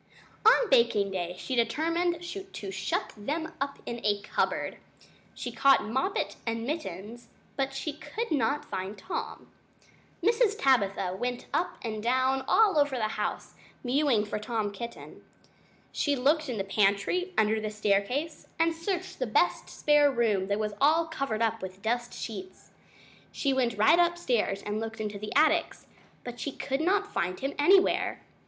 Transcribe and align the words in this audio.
On 0.47 0.67
baking 0.71 1.11
day 1.11 1.35
she 1.37 1.53
determined 1.55 2.23
to 2.23 2.71
shut 2.71 3.13
them 3.15 3.53
up 3.61 3.77
in 3.85 4.03
a 4.03 4.19
cupboard. 4.23 4.77
She 5.35 5.51
caught 5.51 5.83
Moppet 5.85 6.37
and 6.43 6.65
Mittens, 6.65 7.27
but 7.55 7.75
she 7.75 7.93
could 7.93 8.31
not 8.31 8.65
find 8.65 8.97
Tom. 8.97 9.51
Mrs. 10.23 10.55
Tabitha 10.57 11.15
went 11.15 11.45
up 11.53 11.77
and 11.83 12.01
down 12.01 12.43
all 12.47 12.79
over 12.79 12.95
the 12.95 13.09
house, 13.09 13.53
mewing 13.83 14.25
for 14.25 14.39
Tom 14.39 14.71
Kitten. 14.71 15.23
She 15.91 16.15
looked 16.15 16.49
in 16.49 16.57
the 16.57 16.63
pantry 16.63 17.31
under 17.37 17.61
the 17.61 17.69
staircase, 17.69 18.47
and 18.57 18.73
she 18.73 18.81
searched 18.81 19.19
the 19.19 19.27
best 19.27 19.69
spare 19.69 20.09
bedroom 20.09 20.47
that 20.47 20.57
was 20.57 20.73
all 20.81 21.05
covered 21.05 21.43
up 21.43 21.61
with 21.61 21.83
dust 21.83 22.11
sheets. 22.15 22.71
She 23.31 23.53
went 23.53 23.77
right 23.77 23.99
upstairs 23.99 24.63
and 24.63 24.79
looked 24.79 24.99
into 24.99 25.19
the 25.19 25.31
attics, 25.35 25.85
but 26.23 26.39
she 26.39 26.51
could 26.51 26.81
not 26.81 27.13
find 27.13 27.39
him 27.41 27.53
anywhere. 27.59 28.23